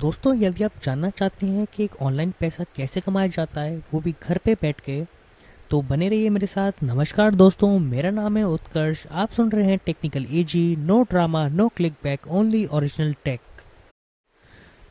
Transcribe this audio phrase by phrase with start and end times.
[0.00, 4.00] दोस्तों, यदि आप जानना चाहते हैं कि एक ऑनलाइन पैसा कैसे कमाया जाता है, वो
[4.00, 5.02] भी घर पे बैठ के
[5.70, 9.78] तो बने रहिए मेरे साथ। नमस्कार दोस्तों, मेरा नाम है उत्कर्ष। आप सुन रहे हैं
[9.86, 11.68] technical AG no drama no
[12.04, 13.40] clickbait only original tech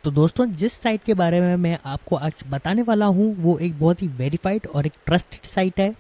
[0.04, 3.80] तो दोस्तों, जिस साइट के बारे में मैं आपको आज बताने वाला हूँ, वो एक
[3.80, 5.94] बहुत ही वेरीफाइड और एक ट्रस्टेड साइट है।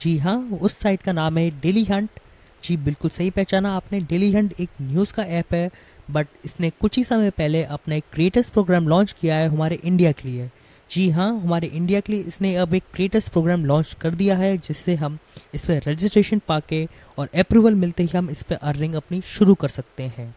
[0.00, 2.20] जी हाँ उस साइट का नाम है डेली हंट
[2.64, 5.70] जी, बिल्कुल सही पहचाना आपने। डेली हंट एक न्यूज़ का ऐप है।
[6.10, 10.12] बट इसने कुछ ही समय पहले अपना एक क्रिएटर्स प्रोग्राम लॉन्च किया है हमारे इंडिया
[10.12, 10.50] के लिए।
[10.90, 14.56] जी हाँ हमारे इंडिया के लिए इसने अब एक क्रिएटर्स प्रोग्राम लॉन्च कर दिया है,
[14.56, 15.18] जिससे हम
[15.54, 16.86] इस पर रजिस्ट्रेशन पाके
[17.18, 20.34] और अप्रूवल मिलते ही हम इस पर अर्निंग अपनी शुरू कर सकते हैं।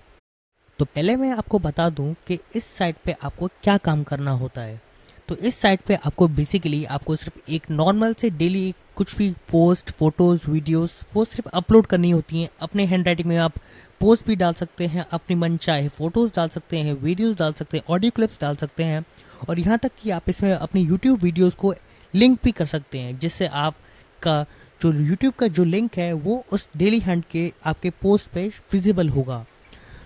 [0.80, 4.62] तो पहले मैं आपको बता दूँ कि इस साइट पे आपको क्या काम करना होता
[4.62, 4.81] है।
[5.30, 9.91] तो इस साइट पे आपको बेसिकली आपको सिर्फ़ एक नॉर्मल से डेली कुछ भी पोस्ट
[9.91, 13.54] फ़ोटोज़ वीडियोस वो सिर्फ़ अपलोड करनी होती हैं। अपने हैंड राइटिंग में आप
[14.02, 17.78] पोस्ट भी डाल सकते हैं, अपनी मन चाहे फ़ोटोज़ डाल सकते हैं वीडियोज़ डाल सकते
[17.78, 19.03] हैं ऑडियो क्लिप्स डाल सकते हैं।
[19.50, 21.73] और यहाँ तक कि आप इसमें अपनी यूट्यूब वीडियोज़ को
[22.14, 24.45] लिंक भी कर सकते हैं, जिससे आपका
[24.81, 29.09] जो यूट्यूब का जो लिंक है, वो उस डेली हंट के, आपके पोस्ट पे विजिबल
[29.09, 29.45] होगा।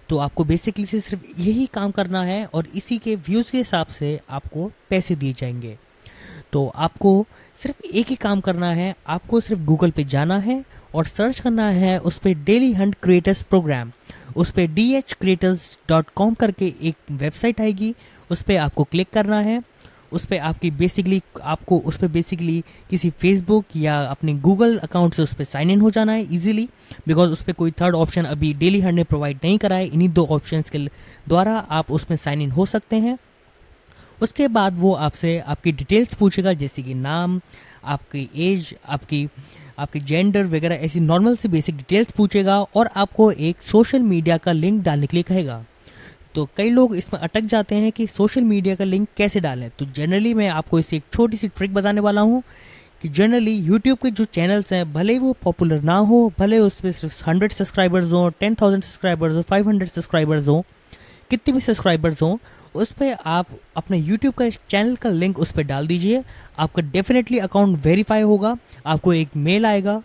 [0.10, 3.88] तो आपको बेसिकली से सिर्फ़ यही काम करना है और इसी के व्यूज़ के हिसाब
[3.88, 5.78] से आपको पैसे दिए जाएँगे।
[6.54, 7.26] तो आपको
[7.60, 10.64] सिर्फ़ एक ही काम करना है, आपको सिर्फ़ गूगल पे जाना है
[10.96, 13.92] और सर्च करना है उस पर डेली हंट क्रिएटर्स प्रोग्राम
[14.36, 17.94] उस पर D H creators dot com करके एक वेबसाइट आएगी,
[18.30, 19.62] उस पर आपको क्लिक करना है।
[20.12, 25.22] उस पर आपकी बेसिकली आपको उस पर बेसिकली किसी फेसबुक या अपने गूगल अकाउंट से
[25.22, 26.68] उस पर साइन इन हो जाना है इजीली
[27.08, 30.10] बिकॉज़ उस पर कोई थर्ड ऑप्शन अभी डेली हंड ने प्रोवाइड नहीं करा है। इन्हीं
[30.10, 30.86] दो ऑप्शन के
[31.28, 33.18] द्वारा आप उसमें साइन इन हो सकते हैं।
[34.22, 37.40] उसके बाद वो आपसे आपकी डिटेल्स पूछेगा, जैसे कि नाम,
[37.84, 39.28] आपकी एज आपकी,
[39.80, 44.52] आपके जेंडर वगैरह, ऐसी नॉर्मल से बेसिक डिटेल्स पूछेगा और आपको एक सोशल मीडिया का
[44.52, 45.64] लिंक डालने के लिए कहेगा।
[46.38, 49.86] तो कई लोग इसमें अटक जाते हैं कि सोशल मीडिया का लिंक कैसे डालें। तो
[49.86, 52.42] जनरली मैं आपको इसे एक छोटी सी ट्रिक बताने वाला हूँ
[53.02, 56.80] कि जनरली यूट्यूब के जो चैनल्स हैं, भले ही वो पॉपुलर ना हो, भले उस
[56.82, 60.62] पर सिर्फ़ हंड्रेड सब्सक्राइबर्स हों टेन थाउज़ेंड सब्सक्राइबर्स हो फाइव हंड्रेड सब्सक्राइबर्स हों,
[61.30, 62.38] कितने भी सब्सक्राइबर्स हों,
[62.76, 66.24] उस पर आप अपने यूट्यूब का चैनल का लिंक उस पर डाल दीजिए।
[66.60, 68.56] आपका डेफिनेटली अकाउंट वेरीफाई होगा,
[68.86, 70.02] आपको एक मेल आएगा।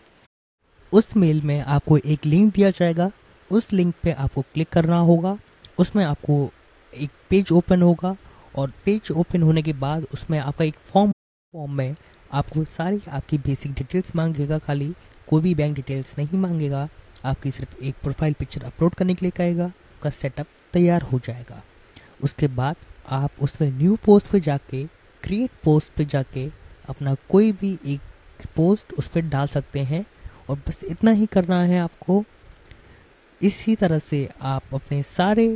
[0.92, 3.10] उस मेल में आपको एक लिंक दिया जाएगा।
[3.50, 5.38] उस लिंक पे आपको क्लिक करना होगा।
[5.78, 6.50] उसमें आपको
[6.96, 8.16] एक पेज ओपन होगा
[8.56, 11.12] और पेज ओपन होने के बाद उसमें आपका एक फॉर्म
[11.54, 11.96] फॉर्म में
[12.32, 14.94] आपको सारी आपकी बेसिक डिटेल्स मांगेगा खाली।
[15.28, 16.88] कोई भी बैंक डिटेल्स नहीं मांगेगा।
[17.24, 21.62] आपकी सिर्फ़ एक प्रोफ़ाइल पिक्चर अपलोड करने के लिए कहेगा। आपका सेटअप तैयार हो जाएगा।
[22.24, 22.76] उसके बाद
[23.08, 24.84] आप उसमें न्यू पोस्ट पे जाके
[25.22, 26.50] क्रिएट पोस्ट पे जाके
[26.88, 28.00] अपना कोई भी एक
[28.56, 30.06] पोस्ट उस पर डाल सकते हैं।
[30.50, 32.24] और बस इतना ही करना है आपको।
[33.42, 35.46] इसी तरह से आप अपने सारे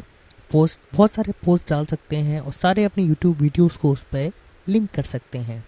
[0.53, 4.31] पोस्ट बहुत सारे पोस्ट डाल सकते हैं और सारे अपने यूट्यूब वीडियोस को उस पर
[4.69, 5.65] लिंक कर सकते हैं।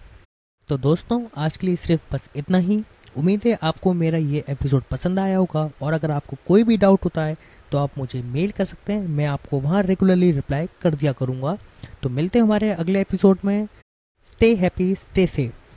[0.69, 2.83] तो दोस्तों, आज के लिए सिर्फ़ बस इतना ही।
[3.17, 7.05] उम्मीद है आपको मेरा ये एपिसोड पसंद आया होगा और अगर आपको कोई भी डाउट
[7.05, 7.37] होता है
[7.71, 11.57] तो आप मुझे मेल कर सकते हैं। मैं आपको वहाँ रेगुलरली रिप्लाई कर दिया करूँगा।
[12.03, 13.67] तो मिलते हैं हमारे अगले एपिसोड में।
[14.31, 15.68] Stay happy stay safe